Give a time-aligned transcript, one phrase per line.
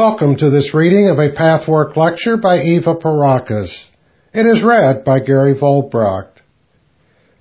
[0.00, 3.88] Welcome to this reading of a Pathwork lecture by Eva Pierrakos.
[4.32, 6.40] It is read by Gary Volbracht.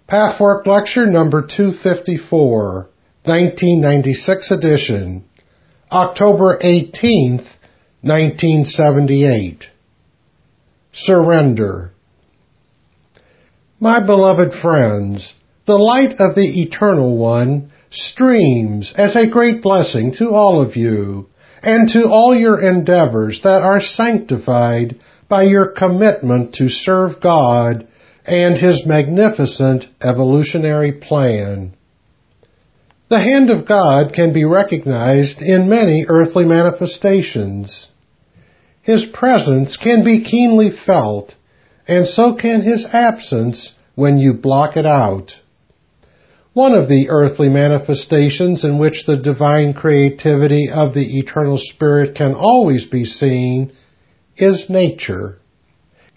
[0.08, 2.90] Pathwork lecture number 254,
[3.24, 5.24] 1996 edition,
[5.90, 7.48] October 18th,
[8.02, 9.70] 1978.
[10.92, 11.94] Surrender.
[13.80, 15.34] My beloved friends,
[15.66, 21.29] the light of the Eternal One streams as a great blessing to all of you
[21.62, 27.88] and to all your endeavors that are sanctified by your commitment to serve God
[28.26, 31.74] and His magnificent evolutionary plan.
[33.10, 37.88] The hand of God can be recognized in many earthly manifestations.
[38.84, 41.36] His presence can be keenly felt,
[41.88, 45.39] and so can His absence when you block it out.
[46.54, 52.34] One of the earthly manifestations in which the divine creativity of the eternal spirit can
[52.34, 53.72] always be seen
[54.36, 55.38] is nature.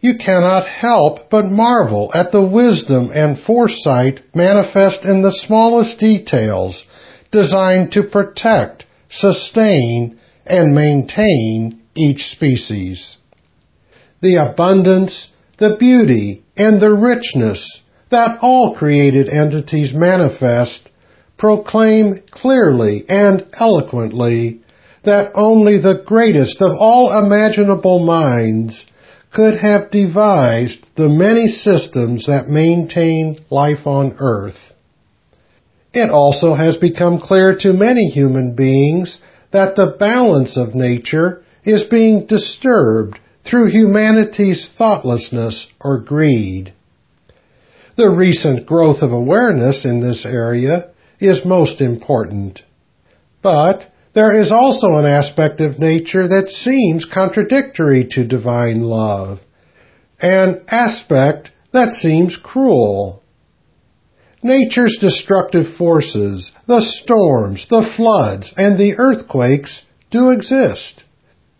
[0.01, 6.85] You cannot help but marvel at the wisdom and foresight manifest in the smallest details
[7.31, 13.19] designed to protect, sustain, and maintain each species.
[14.23, 17.83] The abundance, the beauty, and the richness
[18.13, 20.89] that all created entities manifest
[21.37, 24.61] proclaim clearly and eloquently
[25.03, 28.85] that only the greatest of all imaginable minds
[29.33, 34.73] could have devised the many systems that maintain life on earth.
[35.93, 39.19] It also has become clear to many human beings
[39.51, 46.73] that the balance of nature is being disturbed through humanity's thoughtlessness or greed.
[47.97, 50.91] The recent growth of awareness in this area
[51.21, 52.63] is most important.
[53.43, 59.41] But there is also an aspect of nature that seems contradictory to divine love,
[60.21, 63.23] an aspect that seems cruel.
[64.43, 71.05] Nature's destructive forces, the storms, the floods, and the earthquakes do exist.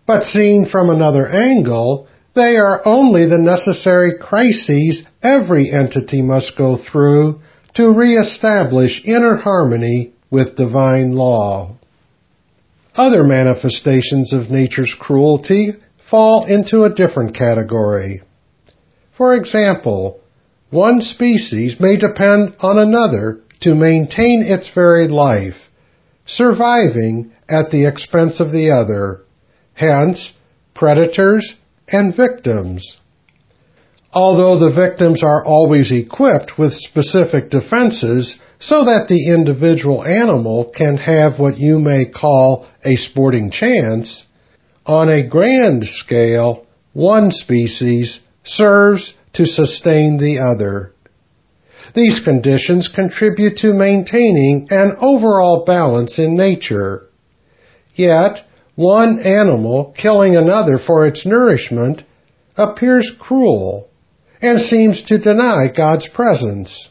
[0.07, 6.77] But seen from another angle, they are only the necessary crises every entity must go
[6.77, 7.41] through
[7.75, 11.77] to reestablish inner harmony with divine law.
[12.95, 15.73] Other manifestations of nature's cruelty
[16.11, 18.23] fall into a different category.
[19.17, 20.21] For example,
[20.71, 25.69] one species may depend on another to maintain its very life,
[26.25, 29.23] surviving at the expense of the other.
[29.75, 30.33] Hence,
[30.75, 31.55] predators
[31.93, 32.99] and victims.
[34.13, 40.99] Although the victims are always equipped with specific defenses so that the individual animal can
[40.99, 44.27] have what you may call a sporting chance,
[44.85, 50.93] on a grand scale, one species serves to sustain the other.
[51.95, 57.09] These conditions contribute to maintaining an overall balance in nature.
[57.95, 58.45] Yet,
[58.75, 62.03] one animal killing another for its nourishment
[62.57, 63.89] appears cruel
[64.41, 66.89] and seems to deny God's presence.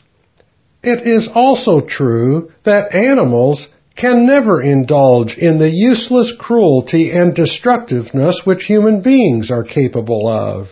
[0.84, 8.42] It is also true that animals can never indulge in the useless cruelty and destructiveness
[8.46, 10.70] which human beings are capable of.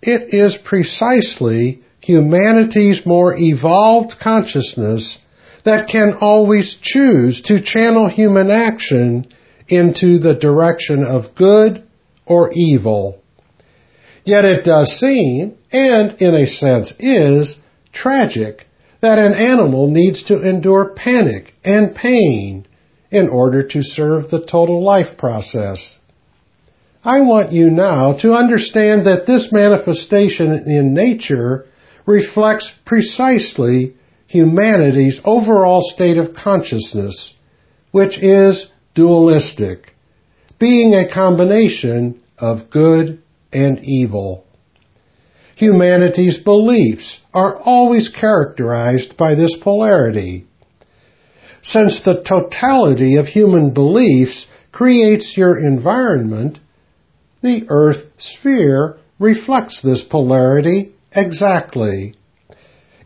[0.00, 5.18] It is precisely humanity's more evolved consciousness
[5.64, 9.26] that can always choose to channel human action
[9.68, 11.82] into the direction of good
[12.26, 13.20] or evil.
[14.24, 17.56] Yet it does seem, and in a sense is,
[17.92, 18.66] tragic
[19.00, 22.66] that an animal needs to endure panic and pain
[23.10, 25.96] in order to serve the total life process.
[27.04, 31.66] I want you now to understand that this manifestation in nature
[32.04, 33.94] reflects precisely
[34.26, 37.32] humanity's overall state of consciousness,
[37.92, 38.66] which is
[38.98, 39.94] dualistic,
[40.58, 44.44] being a combination of good and evil.
[45.54, 50.46] Humanity's beliefs are always characterized by this polarity.
[51.62, 56.58] Since the totality of human beliefs creates your environment,
[57.40, 62.14] the Earth sphere reflects this polarity exactly.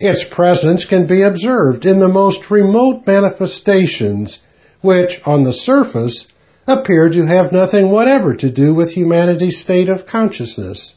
[0.01, 4.39] Its presence can be observed in the most remote manifestations
[4.83, 6.27] which, on the surface,
[6.67, 10.95] appear to have nothing whatever to do with humanity's state of consciousness.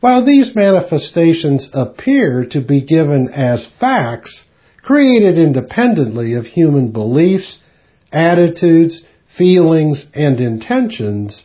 [0.00, 4.44] While these manifestations appear to be given as facts,
[4.82, 7.58] created independently of human beliefs,
[8.12, 11.44] attitudes, feelings, and intentions,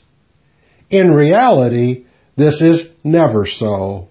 [0.90, 2.06] in reality,
[2.36, 4.08] this is never so.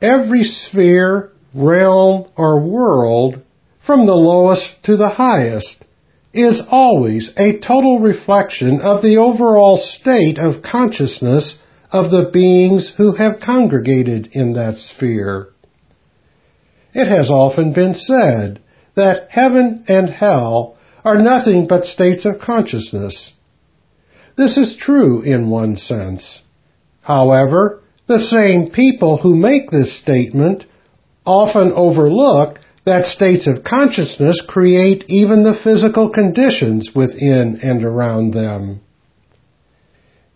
[0.00, 3.42] Every sphere, realm, or world,
[3.80, 5.84] from the lowest to the highest,
[6.32, 11.58] is always a total reflection of the overall state of consciousness
[11.90, 15.48] of the beings who have congregated in that sphere.
[16.92, 18.60] It has often been said
[18.94, 23.32] that heaven and hell are nothing but states of consciousness.
[24.36, 26.42] This is true in one sense.
[27.00, 30.66] However, the same people who make this statement
[31.24, 32.57] often overlook
[32.88, 38.80] that states of consciousness create even the physical conditions within and around them.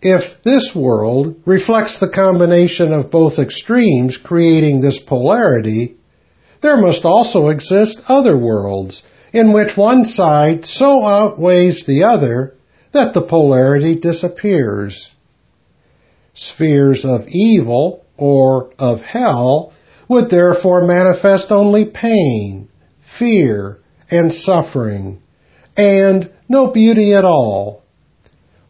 [0.03, 5.97] If this world reflects the combination of both extremes creating this polarity,
[6.61, 9.03] there must also exist other worlds
[9.33, 12.55] in which one side so outweighs the other
[12.93, 15.09] that the polarity disappears.
[16.35, 19.73] Spheres of evil or of hell
[20.13, 22.69] would therefore manifest only pain,
[23.19, 23.79] fear,
[24.11, 25.21] and suffering,
[25.77, 27.83] and no beauty at all,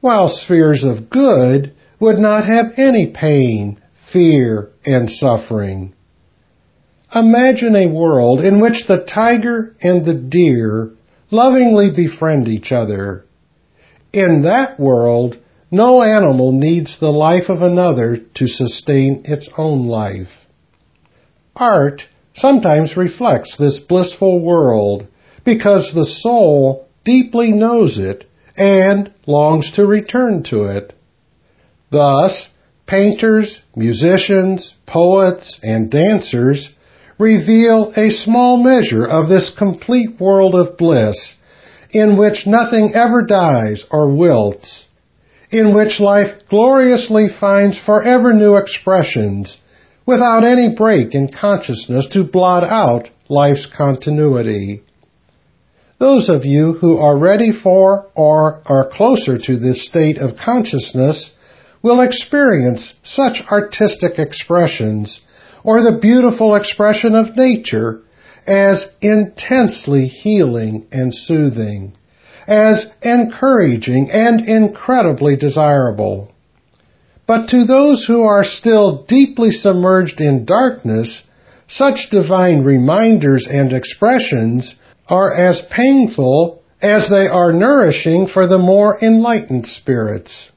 [0.00, 3.80] while spheres of good would not have any pain,
[4.12, 5.92] fear, and suffering.
[7.14, 10.92] Imagine a world in which the tiger and the deer
[11.30, 13.24] lovingly befriend each other.
[14.12, 15.38] In that world,
[15.70, 20.46] no animal needs the life of another to sustain its own life.
[21.56, 25.06] Art sometimes reflects this blissful world
[25.44, 28.24] because the soul deeply knows it
[28.56, 30.94] and longs to return to it.
[31.90, 32.48] Thus,
[32.86, 36.70] painters, musicians, poets, and dancers
[37.18, 41.36] reveal a small measure of this complete world of bliss
[41.90, 44.86] in which nothing ever dies or wilts,
[45.50, 49.58] in which life gloriously finds forever new expressions
[50.06, 54.82] without any break in consciousness to blot out life's continuity.
[55.98, 61.32] Those of you who are ready for or are closer to this state of consciousness
[61.82, 65.20] will experience such artistic expressions
[65.62, 68.02] or the beautiful expression of nature
[68.46, 71.92] as intensely healing and soothing,
[72.48, 76.31] as encouraging and incredibly desirable.
[77.26, 81.22] But to those who are still deeply submerged in darkness,
[81.66, 84.74] such divine reminders and expressions
[85.08, 90.50] are as painful as they are nourishing for the more enlightened spirits.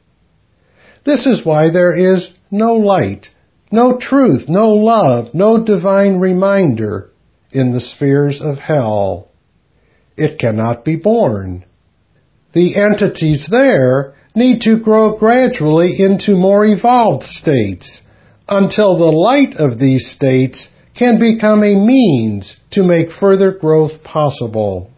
[1.03, 3.29] This is why there is no light,
[3.71, 7.11] no truth, no love, no divine reminder
[7.51, 9.29] in the spheres of hell.
[10.17, 11.65] It cannot be borne.
[12.53, 18.01] The entities there need to grow gradually into more evolved states
[18.47, 24.89] until the light of these states can become a means to make further growth possible.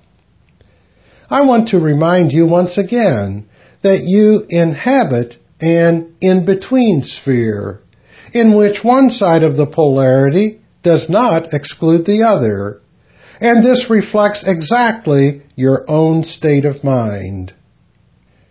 [1.29, 3.47] I want to remind you once again
[3.81, 7.81] that you inhabit an in-between sphere
[8.33, 12.81] in which one side of the polarity does not exclude the other,
[13.41, 17.53] and this reflects exactly your own state of mind.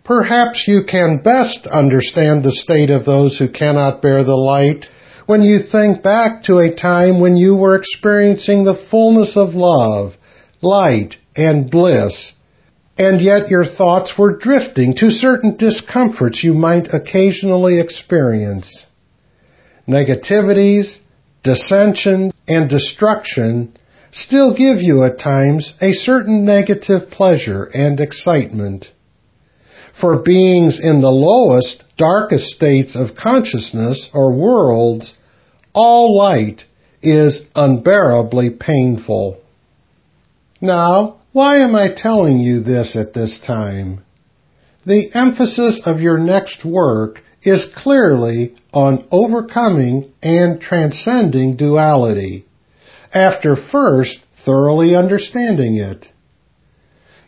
[0.07, 4.87] Perhaps you can best understand the state of those who cannot bear the light
[5.25, 10.15] when you think back to a time when you were experiencing the fullness of love,
[10.61, 12.31] light, and bliss,
[12.97, 18.85] and yet your thoughts were drifting to certain discomforts you might occasionally experience.
[19.89, 20.99] Negativities,
[21.43, 23.75] dissension, and destruction
[24.11, 28.93] still give you at times a certain negative pleasure and excitement
[29.99, 35.15] for beings in the lowest, darkest states of consciousness or worlds,
[35.73, 36.65] all light
[37.01, 39.39] is unbearably painful.
[40.61, 44.03] Now, why am I telling you this at this time?
[44.85, 52.45] The emphasis of your next work is clearly on overcoming and transcending duality,
[53.13, 56.11] after first thoroughly understanding it.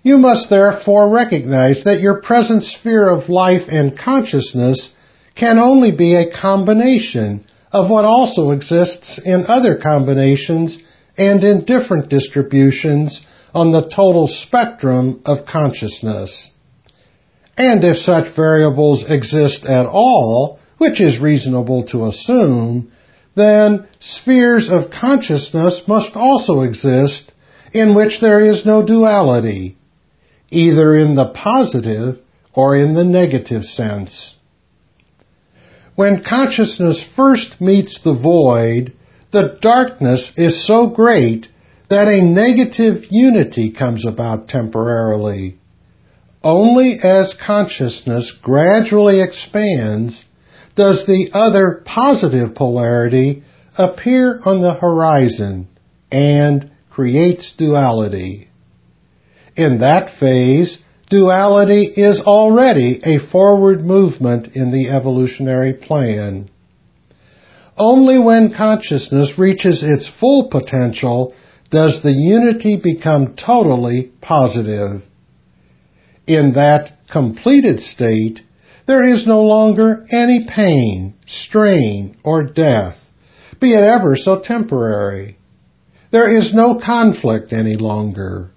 [0.02, 4.92] You must therefore recognize that your present sphere of life and consciousness
[5.36, 10.80] can only be a combination of what also exists in other combinations
[11.18, 13.22] and in different distributions
[13.54, 16.50] on the total spectrum of consciousness.
[17.58, 22.92] And if such variables exist at all, which is reasonable to assume,
[23.36, 27.34] then spheres of consciousness must also exist
[27.74, 29.78] in which there is no duality,
[30.52, 32.20] either in the positive
[32.54, 34.36] or in the negative sense.
[35.96, 38.94] When consciousness first meets the void,
[39.32, 41.50] the darkness is so great
[41.90, 45.58] that a negative unity comes about temporarily.
[46.44, 50.24] Only as consciousness gradually expands
[50.76, 53.44] does the other positive polarity
[53.78, 55.68] appear on the horizon
[56.12, 58.49] and creates duality.
[59.60, 60.78] In that phase,
[61.10, 66.50] duality is already a forward movement in the evolutionary plan.
[67.78, 71.34] Only when consciousness reaches its full potential
[71.70, 75.04] does the unity become totally positive.
[76.26, 78.42] In that completed state,
[78.86, 83.10] there is no longer any pain, strain, or death,
[83.60, 85.38] be it ever so temporary.
[86.12, 88.52] There is no conflict any longer.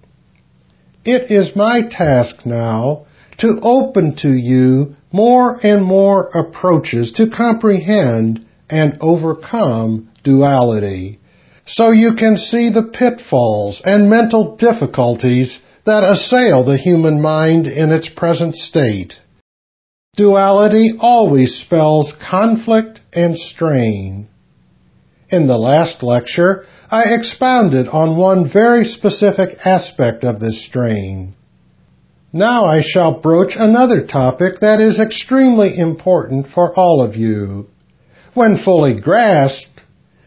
[1.05, 3.07] It is my task now
[3.39, 11.19] to open to you more and more approaches to comprehend and overcome duality
[11.65, 17.91] so you can see the pitfalls and mental difficulties that assail the human mind in
[17.91, 19.21] its present state.
[20.17, 24.29] Duality always spells conflict and strain.
[25.31, 31.33] In the last lecture, I expounded on one very specific aspect of this strain.
[32.35, 37.71] Now I shall broach another topic that is extremely important for all of you.
[38.35, 39.85] When fully grasped,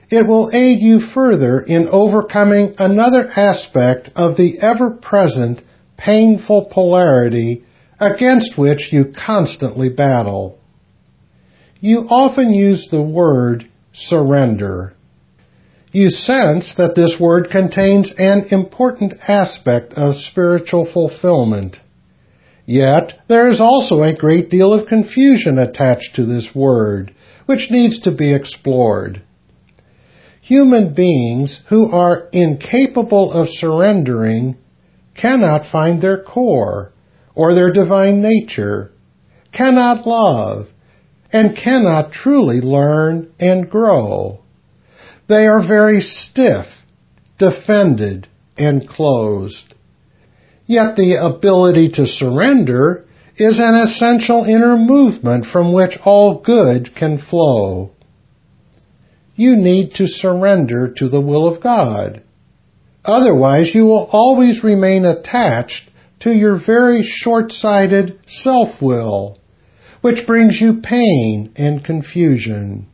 [0.09, 5.61] it will aid you further in overcoming another aspect of the ever-present
[5.97, 7.63] painful polarity
[7.99, 10.57] against which you constantly battle.
[11.79, 14.95] You often use the word surrender.
[15.95, 21.79] You sense that this word contains an important aspect of spiritual fulfillment.
[22.65, 27.13] Yet, there is also a great deal of confusion attached to this word,
[27.45, 29.21] which needs to be explored.
[30.41, 34.57] Human beings who are incapable of surrendering
[35.13, 36.91] cannot find their core
[37.35, 38.91] or their divine nature,
[39.53, 40.67] cannot love,
[41.31, 44.41] and cannot truly learn and grow.
[45.27, 46.67] They are very stiff,
[47.37, 48.27] defended,
[48.57, 49.73] and closed.
[50.65, 53.05] Yet the ability to surrender
[53.37, 57.91] is an essential inner movement from which all good can flow
[59.35, 62.23] you need to surrender to the will of God.
[63.03, 65.89] Otherwise, you will always remain attached
[66.21, 69.37] to your very short-sighted self-will,
[70.01, 72.87] which brings you pain and confusion.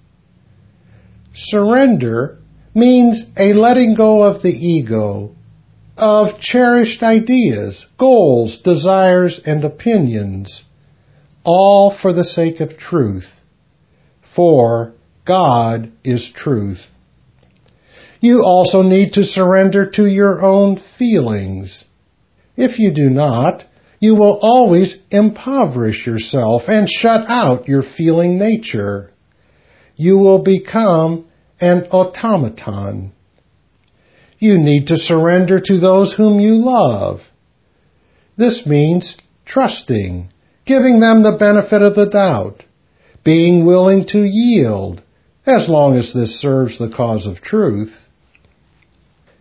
[1.33, 2.37] Surrender
[2.73, 5.31] means a letting go of the ego,
[5.97, 10.63] of cherished ideas, goals, desires, and opinions,
[11.43, 13.31] all for the sake of truth.
[14.35, 14.93] For
[15.25, 16.87] God is truth.
[18.19, 21.85] You also need to surrender to your own feelings.
[22.55, 23.65] If you do not,
[23.99, 29.11] you will always impoverish yourself and shut out your feeling nature.
[30.01, 31.27] You will become
[31.59, 33.11] an automaton.
[34.39, 37.21] You need to surrender to those whom you love.
[38.35, 39.15] This means
[39.45, 40.29] trusting,
[40.65, 42.63] giving them the benefit of the doubt,
[43.23, 45.03] being willing to yield,
[45.45, 47.95] as long as this serves the cause of truth.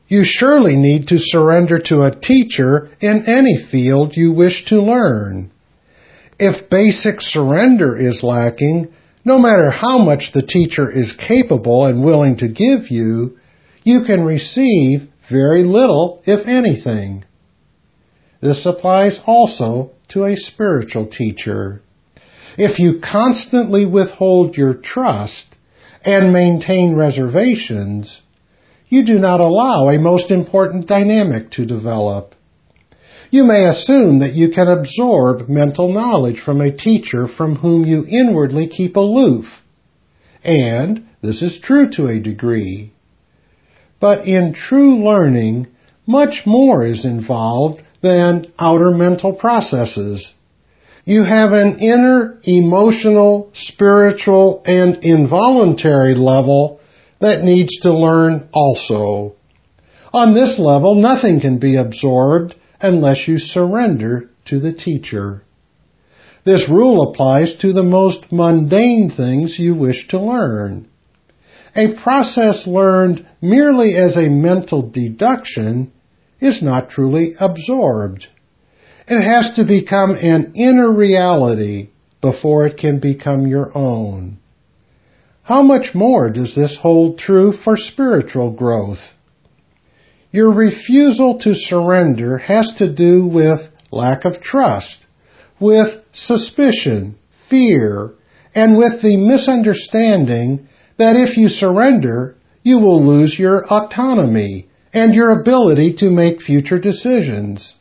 [0.08, 5.52] You surely need to surrender to a teacher in any field you wish to learn.
[6.38, 8.92] If basic surrender is lacking,
[9.24, 13.38] no matter how much the teacher is capable and willing to give you,
[13.82, 17.24] you can receive very little, if anything.
[18.40, 21.82] This applies also to a spiritual teacher.
[22.56, 25.50] If you constantly withhold your trust,
[26.04, 28.22] and maintain reservations,
[28.88, 32.34] you do not allow a most important dynamic to develop.
[33.30, 38.04] You may assume that you can absorb mental knowledge from a teacher from whom you
[38.08, 39.62] inwardly keep aloof.
[40.42, 42.92] And this is true to a degree.
[44.00, 45.68] But in true learning,
[46.06, 50.34] much more is involved than outer mental processes.
[51.04, 56.80] You have an inner emotional, spiritual, and involuntary level
[57.20, 59.34] that needs to learn also.
[60.12, 65.42] On this level, nothing can be absorbed unless you surrender to the teacher.
[66.44, 70.88] This rule applies to the most mundane things you wish to learn.
[71.76, 75.92] A process learned merely as a mental deduction
[76.40, 78.26] is not truly absorbed
[79.06, 81.88] It has to become an inner reality
[82.20, 84.38] before it can become your own.
[85.42, 89.14] How much more does this hold true for spiritual growth?
[90.32, 95.06] Your refusal to surrender has to do with lack of trust,
[95.58, 97.16] with suspicion,
[97.48, 98.12] fear,
[98.54, 100.68] and with the misunderstanding
[100.98, 106.78] that if you surrender, you will lose your autonomy and your ability to make future
[106.78, 107.74] decisions.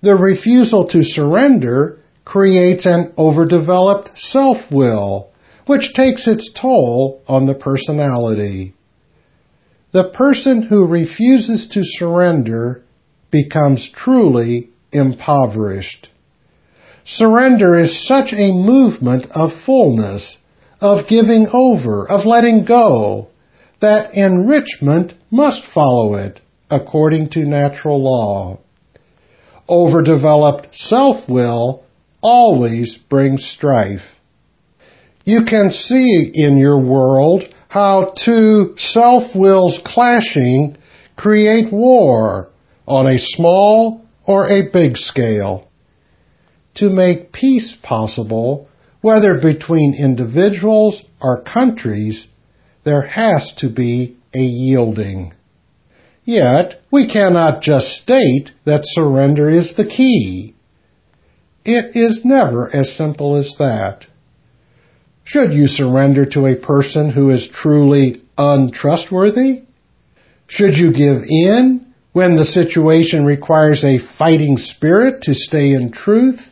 [0.00, 5.30] The refusal to surrender creates an overdeveloped self-will,
[5.66, 8.74] which takes its toll on the personality.
[9.90, 12.82] The person who refuses to surrender
[13.30, 16.10] becomes truly impoverished.
[17.04, 20.36] Surrender is such a movement of fullness,
[20.80, 23.28] of giving over, of letting go,
[23.80, 26.40] that enrichment must follow it
[26.70, 28.58] according to natural law.
[29.68, 31.82] Overdeveloped self-will
[32.20, 34.16] always brings strife.
[35.24, 40.76] You can see in your world how two self-wills clashing
[41.16, 42.50] create war
[42.86, 45.68] on a small or a big scale.
[46.76, 48.68] To make peace possible,
[49.00, 52.26] whether between individuals or countries,
[52.84, 55.34] there has to be a yielding.
[56.24, 60.54] Yet, we cannot just state that surrender is the key.
[61.64, 64.06] It is never as simple as that.
[65.28, 69.60] Should you surrender to a person who is truly untrustworthy?
[70.46, 76.50] Should you give in when the situation requires a fighting spirit to stay in truth?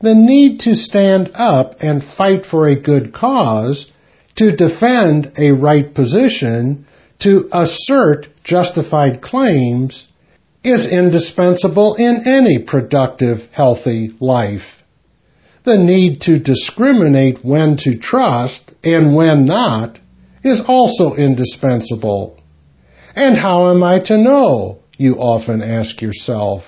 [0.00, 3.86] The need to stand up and fight for a good cause,
[4.34, 6.86] to defend a right position,
[7.20, 10.06] to assert justified claims,
[10.64, 14.82] is indispensable in any productive, healthy life.
[15.68, 20.00] The need to discriminate when to trust and when not
[20.42, 22.38] is also indispensable.
[23.14, 24.78] And how am I to know?
[24.96, 26.64] You often ask yourself.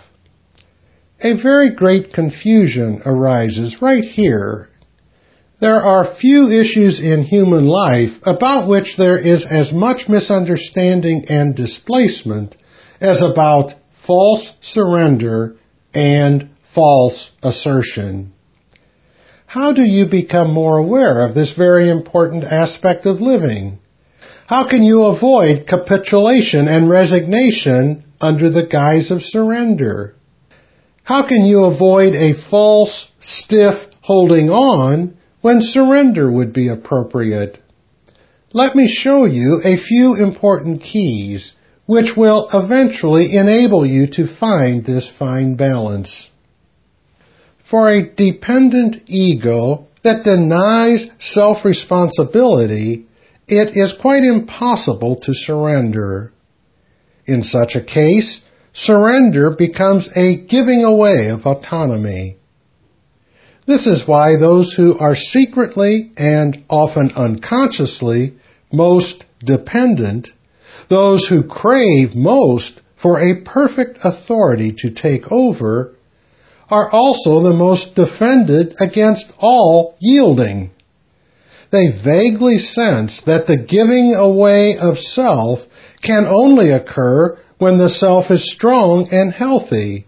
[1.22, 4.68] A very great confusion arises right here.
[5.60, 11.56] There are few issues in human life about which there is as much misunderstanding and
[11.56, 12.54] displacement
[13.00, 15.56] as about false surrender
[15.94, 18.34] and false assertion.
[19.50, 23.80] How do you become more aware of this very important aspect of living?
[24.46, 30.14] How can you avoid capitulation and resignation under the guise of surrender?
[31.02, 37.58] How can you avoid a false, stiff holding on when surrender would be appropriate?
[38.52, 41.50] Let me show you a few important keys
[41.86, 46.30] which will eventually enable you to find this fine balance.
[47.70, 53.06] For a dependent ego that denies self-responsibility,
[53.46, 56.32] it is quite impossible to surrender.
[57.26, 58.40] In such a case,
[58.72, 62.38] surrender becomes a giving away of autonomy.
[63.66, 68.34] This is why those who are secretly and often unconsciously
[68.72, 70.32] most dependent
[70.88, 75.94] those who crave most for a perfect authority to take over
[76.70, 80.70] are also the most defended against all yielding.
[81.70, 85.60] They vaguely sense that the giving away of self
[86.02, 90.06] can only occur when the self is strong and healthy.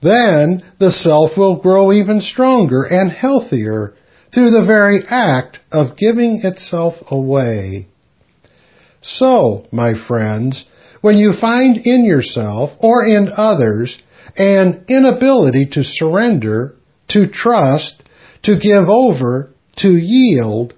[0.00, 3.94] Then the self will grow even stronger and healthier
[4.32, 7.86] through the very act of giving itself away.
[9.00, 10.64] So, my friends,
[11.00, 13.98] when you find in yourself or in others
[14.36, 16.76] an inability to surrender,
[17.08, 18.02] to trust,
[18.42, 20.74] to give over, to yield,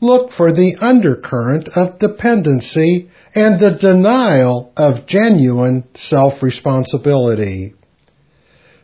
[0.00, 7.74] look for the undercurrent of dependency and the denial of genuine self-responsibility.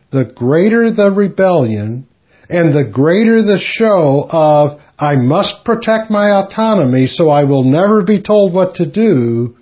[0.09, 2.07] The greater the rebellion
[2.49, 8.03] and the greater the show of I must protect my autonomy so I will never
[8.03, 9.55] be told what to do,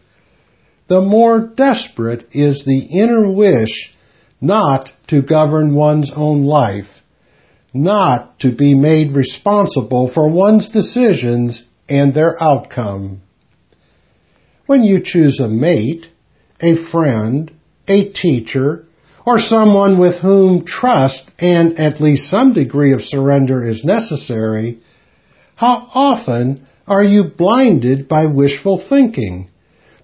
[0.89, 3.93] the more desperate is the inner wish
[4.41, 7.03] not to govern one's own life,
[7.73, 13.21] not to be made responsible for one's decisions and their outcome.
[14.65, 16.07] When you choose a mate,
[16.59, 17.51] a friend,
[17.87, 18.85] a teacher,
[19.25, 24.79] or someone with whom trust and at least some degree of surrender is necessary,
[25.55, 29.49] how often are you blinded by wishful thinking,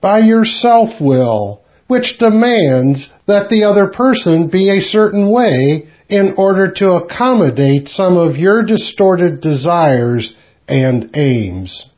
[0.05, 6.71] by your self-will, which demands that the other person be a certain way in order
[6.71, 10.35] to accommodate some of your distorted desires
[10.67, 11.89] and aims.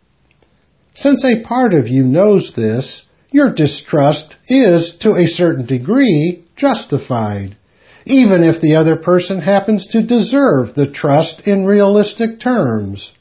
[0.93, 7.57] Since a part of you knows this, your distrust is, to a certain degree, justified,
[8.05, 13.11] even if the other person happens to deserve the trust in realistic terms.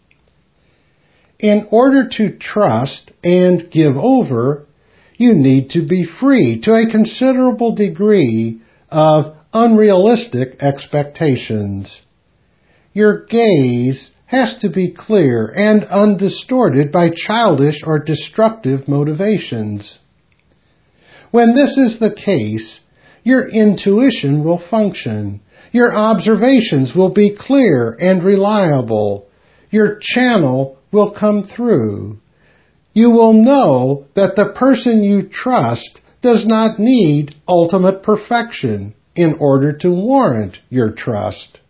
[1.41, 4.66] In order to trust and give over,
[5.17, 12.03] you need to be free to a considerable degree of unrealistic expectations.
[12.93, 19.99] Your gaze has to be clear and undistorted by childish or destructive motivations.
[21.31, 22.81] When this is the case,
[23.23, 25.41] your intuition will function.
[25.73, 29.27] Your observations will be clear and reliable.
[29.71, 32.19] Your channel will come through.
[32.97, 39.73] You will know that the person you trust does not need ultimate perfection in order
[39.81, 41.61] to warrant your trust.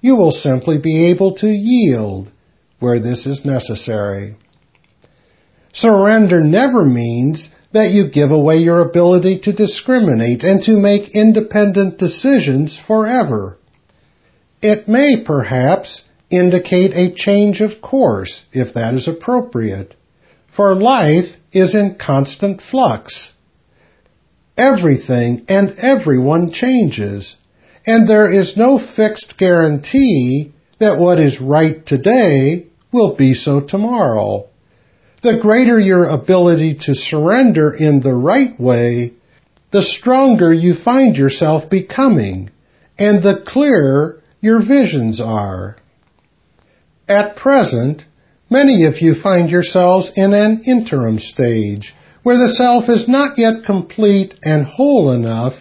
[0.00, 2.30] You will simply be able to yield
[2.78, 4.36] where this is necessary.
[5.74, 11.98] Surrender never means that you give away your ability to discriminate and to make independent
[11.98, 13.58] decisions forever.
[14.62, 19.96] It may perhaps indicate a change of course if that is appropriate,
[20.50, 23.32] for life is in constant flux.
[24.56, 27.36] Everything and everyone changes
[27.86, 34.46] and there is no fixed guarantee that what is right today will be so tomorrow.
[35.22, 39.14] The greater your ability to surrender in the right way,
[39.70, 42.50] the stronger you find yourself becoming,
[42.98, 45.76] and the clearer your visions are.
[47.08, 48.06] At present,
[48.50, 53.64] many of you find yourselves in an interim stage, where the self is not yet
[53.64, 55.54] complete and whole enough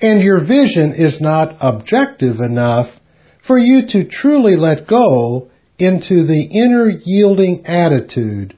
[0.00, 3.00] and your vision is not objective enough
[3.42, 8.56] for you to truly let go into the inner yielding attitude,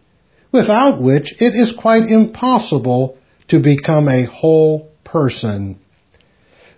[0.53, 3.17] without which it is quite impossible
[3.49, 5.79] to become a whole person.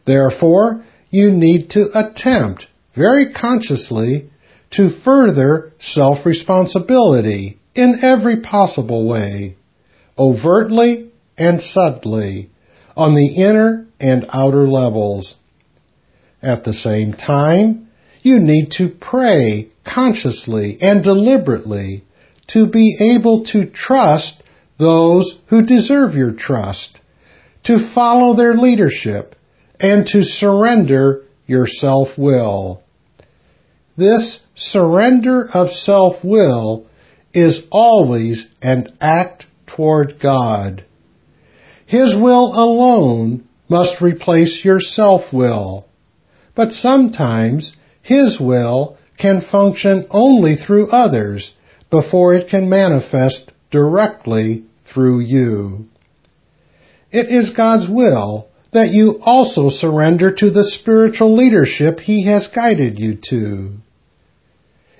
[0.04, 4.30] Therefore, you need to attempt very consciously
[4.70, 9.56] to further self-responsibility in every possible way,
[10.18, 12.50] overtly and subtly,
[12.96, 15.36] on the inner and outer levels.
[16.42, 17.88] At the same time,
[18.22, 22.04] you need to pray consciously and deliberately
[22.48, 24.42] to be able to trust
[24.78, 27.00] those who deserve your trust,
[27.64, 29.34] to follow their leadership,
[29.80, 32.82] and to surrender your self-will.
[33.98, 36.86] This surrender of self-will
[37.34, 40.84] is always an act toward God.
[41.84, 45.84] His will alone must replace your self-will.
[46.54, 51.50] But sometimes His will can function only through others
[51.90, 55.88] before it can manifest directly through you.
[57.10, 62.96] It is God's will that you also surrender to the spiritual leadership He has guided
[63.00, 63.72] you to.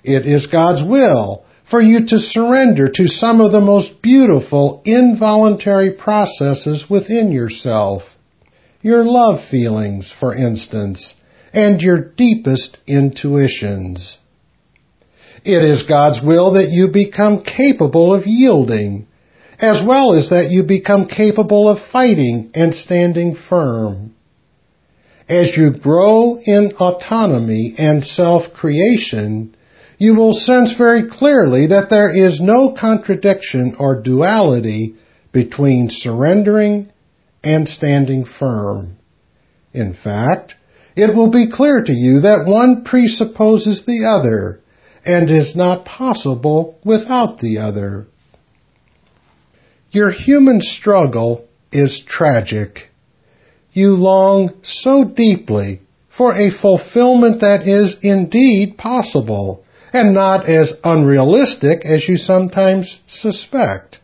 [0.09, 5.91] It is God's will for you to surrender to some of the most beautiful involuntary
[5.91, 8.17] processes within yourself
[8.81, 11.13] your love feelings, for instance,
[11.53, 14.17] and your deepest intuitions.
[15.45, 19.09] It is God's will that you become capable of yielding,
[19.59, 24.15] as well as that you become capable of fighting and standing firm.
[25.29, 29.55] As you grow in autonomy and self-creation,
[29.99, 34.95] you will sense very clearly that there is no contradiction or duality
[35.33, 36.91] between surrendering
[37.43, 38.97] and standing firm.
[39.75, 40.55] In fact,
[40.97, 44.61] it will be clear to you that one presupposes the other
[45.05, 48.07] and is not possible without the other.
[49.91, 52.89] Your human struggle is tragic.
[53.73, 61.85] You long so deeply for a fulfillment that is indeed possible and not as unrealistic
[61.85, 64.01] as you sometimes suspect.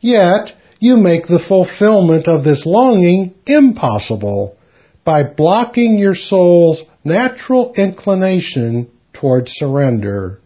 [0.00, 4.56] Yet, you make the fulfillment of this longing impossible
[5.04, 10.40] by blocking your soul's natural inclination toward surrender.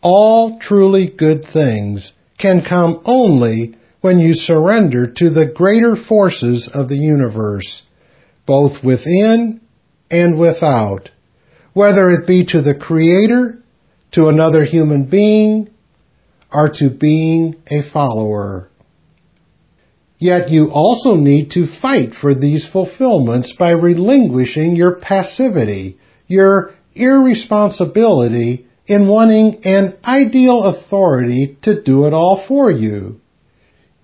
[0.00, 6.88] All truly good things can come only when you surrender to the greater forces of
[6.88, 7.82] the universe,
[8.46, 9.60] both within
[10.10, 11.10] and without,
[11.72, 13.58] whether it be to the Creator,
[14.12, 15.70] to another human being,
[16.52, 18.68] or to being a follower.
[20.18, 28.66] Yet you also need to fight for these fulfillments by relinquishing your passivity, your irresponsibility
[28.86, 33.20] in wanting an ideal authority to do it all for you.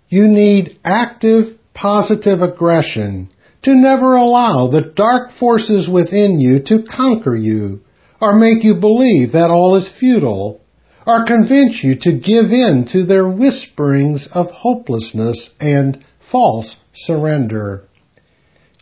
[0.08, 3.30] You need active, positive aggression
[3.62, 7.80] to never allow the dark forces within you to conquer you
[8.20, 10.60] or make you believe that all is futile
[11.06, 17.84] or convince you to give in to their whisperings of hopelessness and false surrender.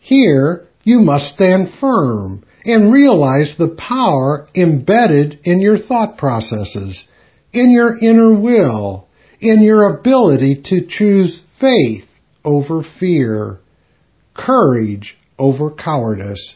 [0.00, 7.04] Here, you must stand firm and realize the power embedded in your thought processes,
[7.52, 9.06] in your inner will,
[9.40, 12.06] in your ability to choose faith
[12.44, 13.60] over fear,
[14.37, 16.55] courage over cowardice.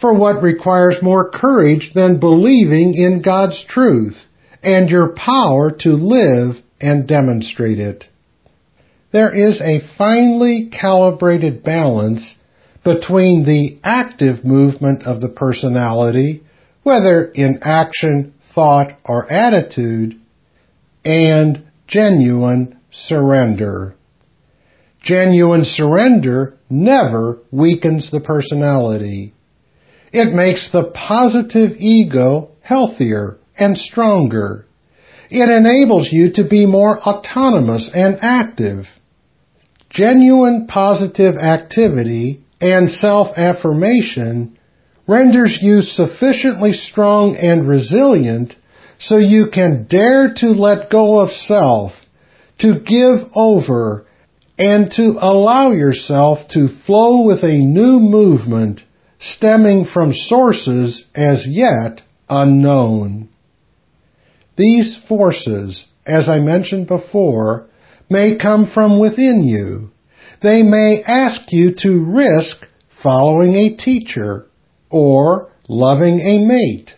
[0.00, 4.26] For what requires more courage than believing in God's truth
[4.62, 8.06] and your power to live and demonstrate it.
[9.12, 12.34] There is a finely calibrated balance
[12.84, 16.42] between the active movement of the personality,
[16.82, 20.20] whether in action, thought, or attitude,
[21.04, 23.94] and genuine surrender.
[25.06, 29.34] Genuine surrender never weakens the personality.
[30.12, 34.66] It makes the positive ego healthier and stronger.
[35.30, 38.88] It enables you to be more autonomous and active.
[39.90, 44.58] Genuine positive activity and self-affirmation
[45.06, 48.56] renders you sufficiently strong and resilient
[48.98, 51.92] so you can dare to let go of self,
[52.58, 54.05] to give over,
[54.58, 58.84] and to allow yourself to flow with a new movement
[59.18, 63.28] stemming from sources as yet unknown.
[64.56, 67.66] These forces, as I mentioned before,
[68.08, 69.90] may come from within you.
[70.40, 72.66] They may ask you to risk
[73.02, 74.46] following a teacher
[74.90, 76.94] or loving a mate.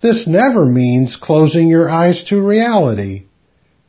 [0.00, 3.24] This never means closing your eyes to reality.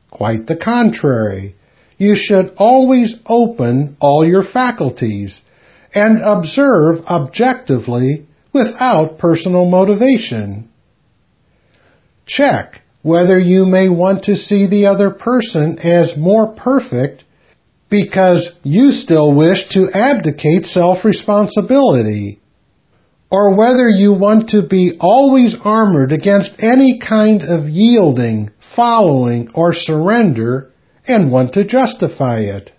[0.10, 1.56] Quite the contrary.
[1.98, 5.42] You should always open all your faculties
[5.94, 10.70] and observe objectively without personal motivation.
[12.26, 17.24] Check whether you may want to see the other person as more perfect
[17.90, 22.42] because you still wish to abdicate self-responsibility,
[23.32, 29.74] or whether you want to be always armored against any kind of yielding, following, or
[29.74, 30.72] surrender
[31.08, 32.72] and want to justify it.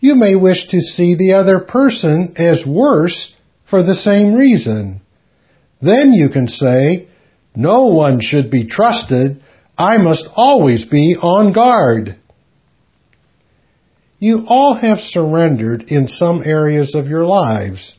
[0.00, 5.00] You may wish to see the other person as worse for the same reason.
[5.80, 7.08] Then you can say,
[7.54, 9.42] no one should be trusted.
[9.76, 12.16] I must always be on guard.
[14.20, 17.96] You all have surrendered in some areas of your lives.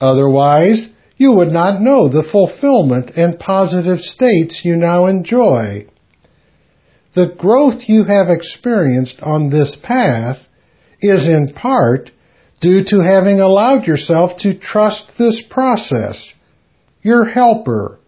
[0.00, 5.86] Otherwise, you would not know the fulfillment and positive states you now enjoy.
[7.14, 10.38] The growth you have experienced on this path
[11.00, 12.10] is in part
[12.60, 16.34] due to having allowed yourself to trust this process,
[17.02, 18.00] your helper,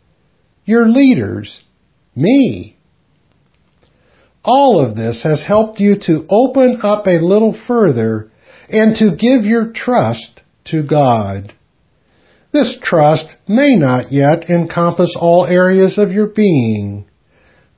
[0.65, 1.65] your leaders,
[2.17, 2.77] me.
[4.45, 8.31] All of this has helped you to open up a little further
[8.69, 11.55] and to give your trust to God.
[12.53, 17.07] This trust may not yet encompass all areas of your being,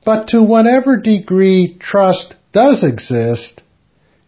[0.09, 3.63] but to whatever degree trust does exist,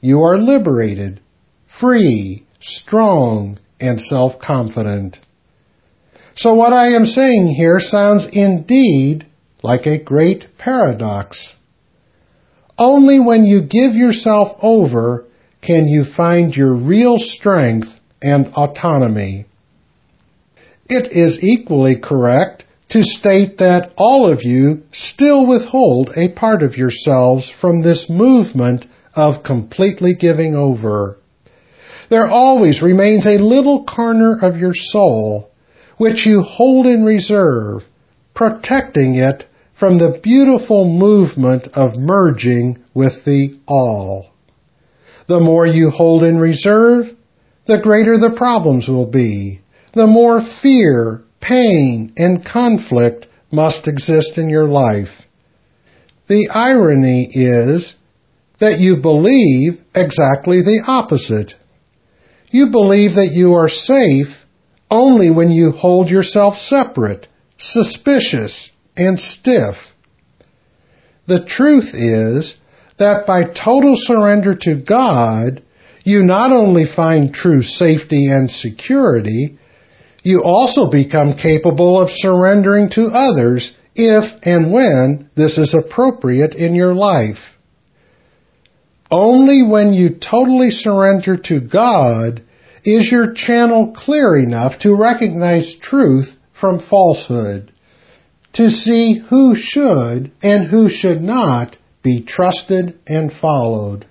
[0.03, 1.19] you are liberated,
[1.67, 5.19] free, strong, and self-confident.
[6.37, 9.27] So what I am saying here sounds indeed
[9.63, 11.55] like a great paradox.
[12.77, 15.25] Only when you give yourself over
[15.63, 17.89] can you find your real strength
[18.21, 19.47] and autonomy.
[20.91, 26.77] It is equally correct to state that all of you still withhold a part of
[26.77, 31.17] yourselves from this movement of completely giving over.
[32.09, 35.51] There always remains a little corner of your soul
[35.97, 37.85] which you hold in reserve,
[38.35, 44.31] protecting it from the beautiful movement of merging with the all.
[45.27, 47.15] The more you hold in reserve,
[47.67, 49.61] the greater the problems will be.
[49.93, 55.27] The more fear, pain, and conflict must exist in your life.
[56.29, 57.95] The irony is
[58.61, 61.55] that you believe exactly the opposite.
[62.51, 64.45] You believe that you are safe
[64.91, 67.27] only when you hold yourself separate,
[67.59, 69.77] suspicious, and stiff.
[71.27, 72.57] The truth is
[72.99, 75.63] that by total surrender to God,
[76.05, 79.59] you not only find true safety and security,
[80.23, 86.75] you also become capable of surrendering to others if and when this is appropriate in
[86.75, 87.57] your life.
[89.11, 92.43] Only when you totally surrender to God
[92.85, 97.73] is your channel clear enough to recognize truth from falsehood,
[98.53, 104.07] to see who should and who should not be trusted and followed.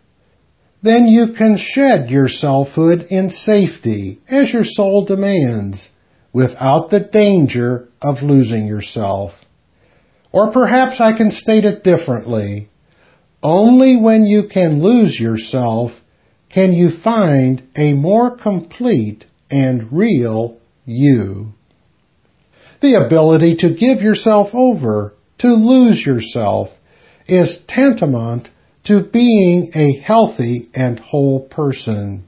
[0.82, 5.90] Then you can shed your selfhood in safety as your soul demands
[6.34, 9.34] without the danger of losing yourself.
[10.32, 12.70] Or perhaps I can state it differently.
[13.42, 15.92] Only when you can lose yourself
[16.50, 21.54] can you find a more complete and real you.
[22.82, 26.70] The ability to give yourself over, to lose yourself,
[27.28, 28.50] is tantamount
[28.86, 32.28] to being a healthy and whole person.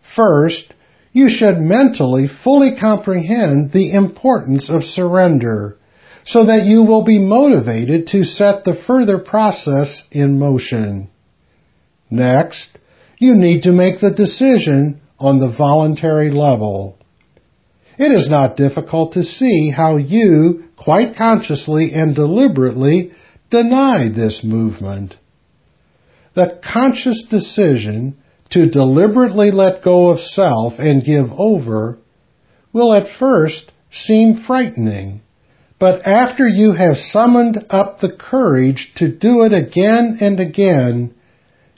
[0.00, 0.74] First,
[1.12, 5.76] you should mentally fully comprehend the importance of surrender
[6.24, 11.10] so that you will be motivated to set the further process in motion.
[12.10, 12.78] Next,
[13.18, 16.98] you need to make the decision on the voluntary level.
[17.98, 23.12] It is not difficult to see how you, quite consciously and deliberately,
[23.50, 25.16] deny this movement.
[26.34, 28.16] The conscious decision
[28.50, 31.98] to deliberately let go of self and give over
[32.72, 35.20] will at first seem frightening.
[35.78, 41.14] But after you have summoned up the courage to do it again and again,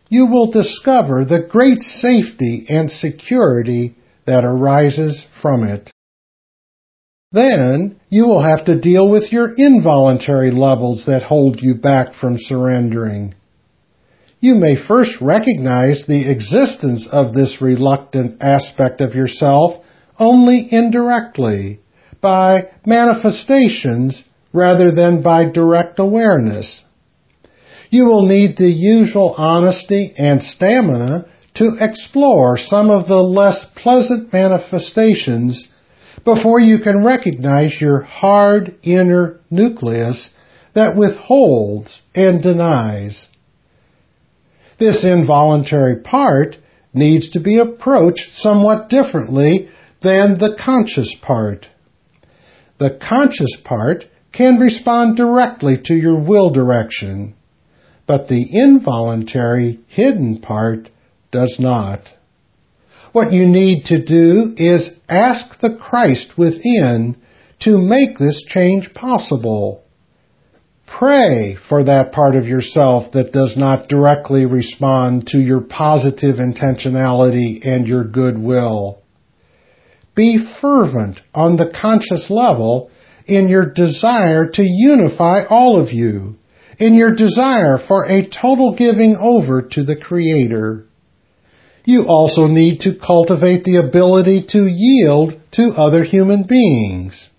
[0.09, 3.95] you will discover the great safety and security
[4.27, 5.91] that arises from it.
[7.31, 12.37] Then you will have to deal with your involuntary levels that hold you back from
[12.39, 13.35] surrendering.
[14.43, 19.77] You may first recognize the existence of this reluctant aspect of yourself
[20.19, 21.79] only indirectly,
[22.21, 26.83] by manifestations rather than by direct awareness.
[27.89, 34.33] You will need the usual honesty and stamina to explore some of the less pleasant
[34.33, 35.69] manifestations
[36.25, 40.31] before you can recognize your hard inner nucleus
[40.73, 43.29] that withholds and denies.
[44.83, 46.59] This involuntary part
[46.93, 49.69] needs to be approached somewhat differently
[50.01, 51.69] than the conscious part.
[52.79, 57.35] The conscious part can respond directly to your will direction,
[58.09, 60.91] but the involuntary, hidden part
[61.31, 62.13] does not.
[63.13, 67.19] What you need to do is ask the Christ within
[67.61, 69.82] to make this change possible.
[70.99, 77.65] Pray for that part of yourself that does not directly respond to your positive intentionality
[77.65, 79.01] and your goodwill.
[80.15, 82.91] Be fervent on the conscious level
[83.27, 86.37] in your desire to unify all of you,
[86.79, 90.85] in your desire for a total giving over to the Creator.
[91.87, 97.31] You also need to cultivate the ability to yield to other human beings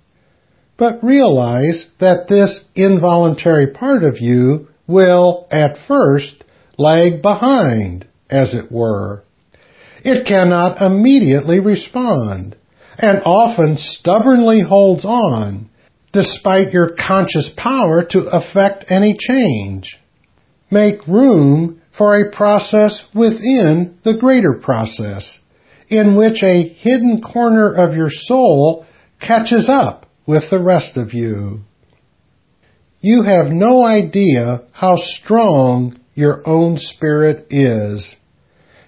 [0.77, 6.43] but realize that this involuntary part of you will, at first,
[6.77, 9.23] lag behind, as it were.
[10.03, 12.55] It cannot immediately respond,
[12.97, 15.69] and often stubbornly holds on,
[16.11, 19.99] despite your conscious power to effect any change.
[20.69, 25.39] Make room for a process within the greater process,
[25.87, 28.85] in which a hidden corner of your soul
[29.19, 31.61] catches up with the rest of you.
[33.01, 38.15] You have no idea how strong your own spirit is.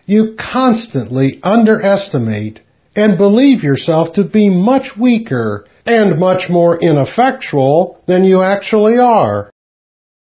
[0.05, 2.61] You constantly underestimate
[2.95, 9.51] and believe yourself to be much weaker and much more ineffectual than you actually are.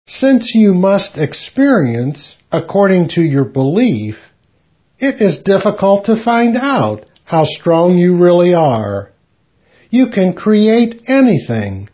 [0.07, 4.17] Since you must experience according to your belief,
[4.97, 9.11] it is difficult to find out how strong you really are.
[9.89, 11.89] You can create anything,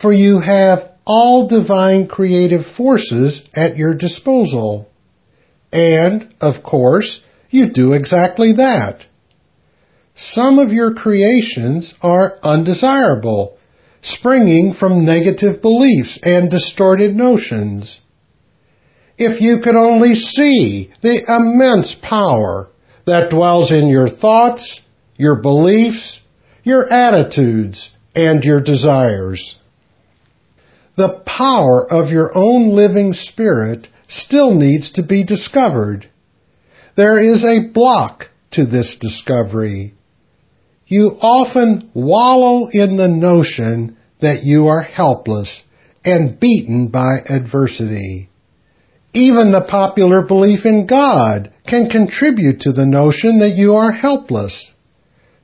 [0.00, 4.88] for you have all divine creative forces at your disposal.
[5.72, 9.06] And, of course, you do exactly that.
[10.14, 13.58] Some of your creations are undesirable,
[14.02, 18.00] springing from negative beliefs and distorted notions.
[19.16, 22.68] If you could only see the immense power
[23.06, 24.80] that dwells in your thoughts,
[25.16, 26.20] your beliefs,
[26.62, 29.56] your attitudes, and your desires.
[30.96, 36.08] The power of your own living spirit still needs to be discovered.
[36.96, 39.94] There is a block to this discovery.
[40.86, 45.62] You often wallow in the notion that you are helpless
[46.04, 48.28] and beaten by adversity.
[49.12, 54.72] Even the popular belief in God can contribute to the notion that you are helpless.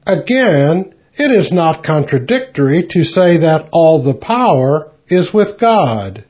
[0.05, 6.25] Again, it is not contradictory to say that all the power is with God.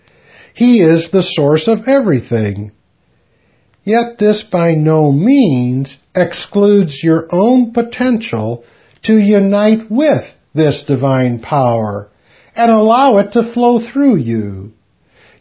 [0.55, 2.73] He is the source of everything.
[3.83, 8.65] Yet this by no means excludes your own potential
[9.03, 12.09] to unite with this divine power
[12.57, 14.73] and allow it to flow through you.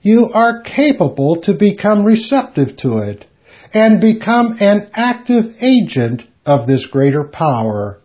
[0.02, 3.26] You are capable to become receptive to it
[3.74, 8.00] and become an active agent of this greater power.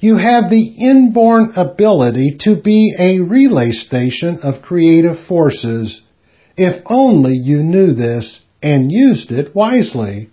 [0.00, 6.02] You have the inborn ability to be a relay station of creative forces,
[6.56, 10.28] if only you knew this and used it wisely.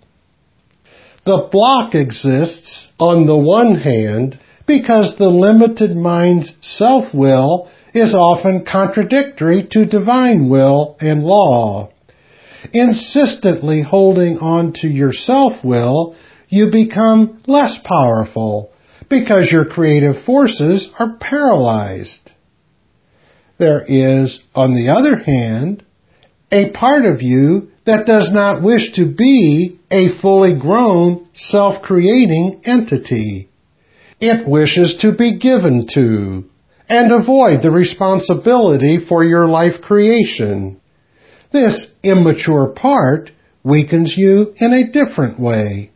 [1.24, 9.62] The block exists, on the one hand, because the limited mind's self-will is often contradictory
[9.70, 11.90] to divine will and law.
[12.72, 16.16] Insistently holding on to your self-will,
[16.48, 18.70] you become less powerful
[19.20, 22.32] because your creative forces are paralyzed.
[23.58, 25.84] There is, on the other hand,
[26.50, 33.48] a part of you that does not wish to be a fully grown, self-creating entity.
[34.20, 36.48] It wishes to be given to
[36.88, 40.80] and avoid the responsibility for your life creation.
[41.52, 43.30] This immature part
[43.62, 45.92] weakens you in a different way.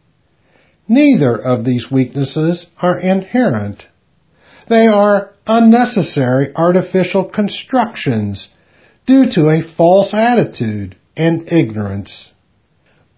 [0.89, 3.87] Neither of these weaknesses are inherent.
[4.69, 8.49] They are unnecessary artificial constructions
[9.07, 12.33] due to a false attitude and ignorance.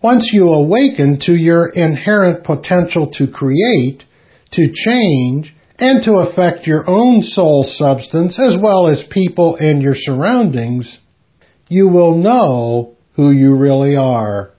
[0.03, 4.05] Once you awaken to your inherent potential to create,
[4.51, 9.95] to change, and to affect your own soul substance as well as people and your
[9.95, 10.99] surroundings,
[11.69, 14.51] you will know who you really are.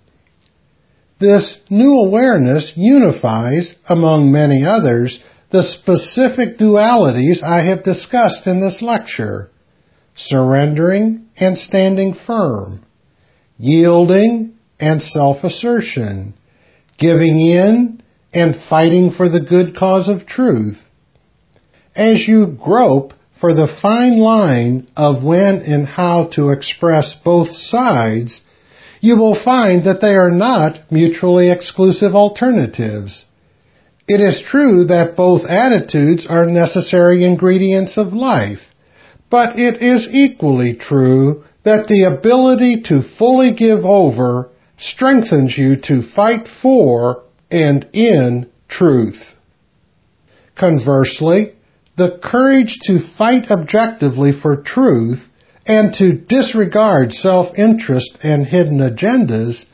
[1.21, 5.19] This new awareness unifies, among many others,
[5.51, 9.51] the specific dualities I have discussed in this lecture.
[10.15, 12.83] Surrendering and standing firm,
[13.59, 16.33] yielding and self assertion,
[16.97, 18.01] giving in
[18.33, 20.81] and fighting for the good cause of truth.
[21.95, 28.41] As you grope for the fine line of when and how to express both sides,
[29.01, 33.25] you will find that they are not mutually exclusive alternatives.
[34.07, 38.61] It is true that both attitudes are necessary ingredients of life,
[39.29, 46.03] but it is equally true that the ability to fully give over strengthens you to
[46.03, 49.35] fight for and in truth.
[50.55, 51.53] Conversely,
[51.95, 55.27] the courage to fight objectively for truth
[55.71, 59.65] and to disregard self-interest and hidden agendas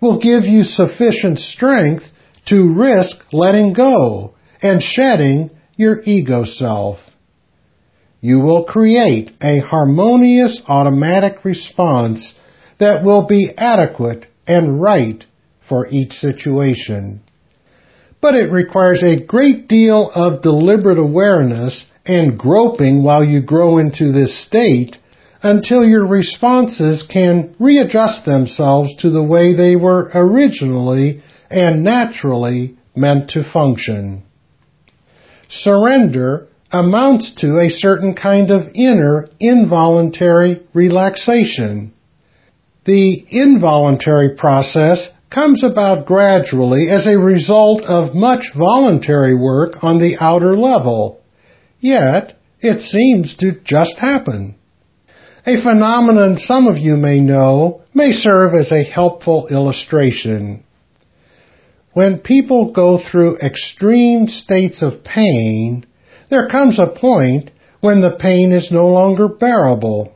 [0.00, 2.12] will give you sufficient strength
[2.46, 4.32] to risk letting go
[4.62, 6.98] and shedding your ego self.
[8.20, 12.32] You will create a harmonious automatic response
[12.78, 15.26] that will be adequate and right
[15.68, 17.22] for each situation.
[18.20, 24.12] But it requires a great deal of deliberate awareness and groping while you grow into
[24.12, 24.98] this state
[25.42, 33.30] until your responses can readjust themselves to the way they were originally and naturally meant
[33.30, 34.22] to function.
[35.48, 41.92] Surrender amounts to a certain kind of inner involuntary relaxation.
[42.84, 50.16] The involuntary process comes about gradually as a result of much voluntary work on the
[50.20, 51.20] outer level.
[51.78, 54.56] Yet, it seems to just happen.
[55.46, 60.64] A phenomenon some of you may know may serve as a helpful illustration.
[61.92, 65.86] When people go through extreme states of pain,
[66.28, 70.12] there comes a point when the pain is no longer bearable.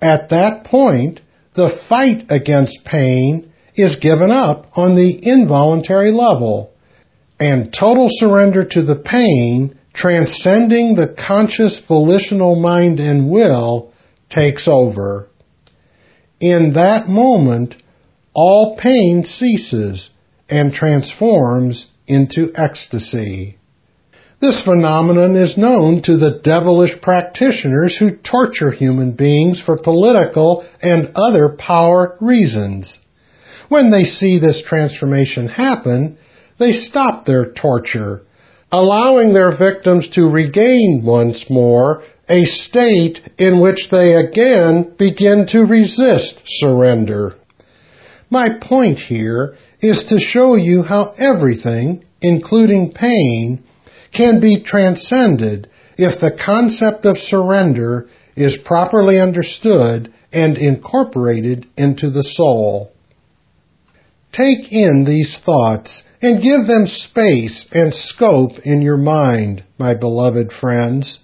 [0.00, 1.20] At that point,
[1.54, 6.70] the fight against pain is given up on the involuntary level,
[7.40, 13.90] and total surrender to the pain, transcending the conscious volitional mind and will,
[14.34, 15.28] takes over.
[16.40, 17.76] In that moment,
[18.34, 20.10] all pain ceases
[20.48, 23.56] and transforms into ecstasy.
[24.40, 31.12] This phenomenon is known to the devilish practitioners who torture human beings for political and
[31.14, 32.98] other power reasons.
[33.68, 36.18] When they see this transformation happen,
[36.58, 38.22] they stop their torture,
[38.70, 45.64] allowing their victims to regain once more a state in which they again begin to
[45.64, 47.34] resist surrender.
[48.30, 53.62] My point here is to show you how everything, including pain,
[54.12, 55.68] can be transcended
[55.98, 62.90] if the concept of surrender is properly understood and incorporated into the soul.
[64.32, 70.52] Take in these thoughts and give them space and scope in your mind, my beloved
[70.52, 71.18] friends.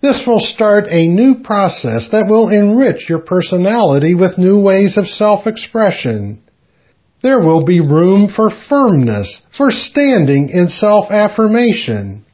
[0.00, 5.08] This will start a new process that will enrich your personality with new ways of
[5.08, 6.40] self-expression.
[7.20, 12.24] There will be room for firmness, for standing in self-affirmation,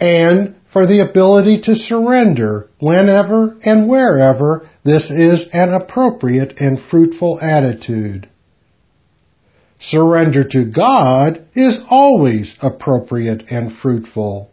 [0.00, 7.38] and for the ability to surrender whenever and wherever this is an appropriate and fruitful
[7.40, 8.28] attitude.
[9.80, 14.50] Surrender to God is always appropriate and fruitful.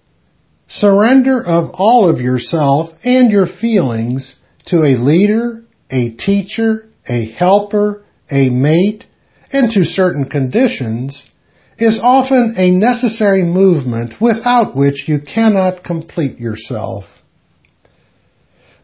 [0.67, 4.35] Surrender of all of yourself and your feelings
[4.65, 9.05] to a leader, a teacher, a helper, a mate,
[9.51, 11.29] and to certain conditions
[11.77, 17.05] is often a necessary movement without which you cannot complete yourself.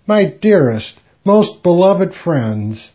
[0.06, 2.92] My dearest, most beloved friends,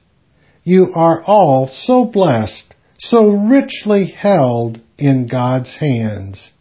[0.62, 6.52] you are all so blessed so richly held in God's hands.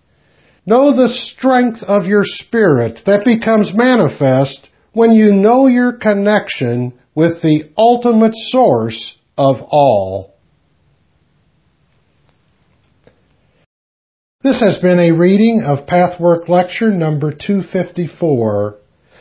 [0.67, 7.41] Know the strength of your spirit that becomes manifest when you know your connection with
[7.43, 10.33] the ultimate source of all.
[14.41, 18.77] This has been a reading of Pathwork Lecture number 254.